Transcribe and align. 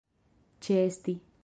ĉeesti 0.67 1.17